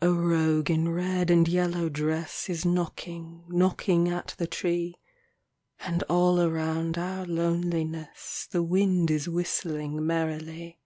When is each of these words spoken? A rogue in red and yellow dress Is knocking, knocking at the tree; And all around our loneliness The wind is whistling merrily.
A 0.00 0.10
rogue 0.12 0.70
in 0.70 0.90
red 0.90 1.28
and 1.28 1.48
yellow 1.48 1.88
dress 1.88 2.48
Is 2.48 2.64
knocking, 2.64 3.42
knocking 3.48 4.08
at 4.08 4.32
the 4.38 4.46
tree; 4.46 5.00
And 5.80 6.04
all 6.04 6.40
around 6.40 6.96
our 6.96 7.26
loneliness 7.26 8.46
The 8.48 8.62
wind 8.62 9.10
is 9.10 9.28
whistling 9.28 10.06
merrily. 10.06 10.78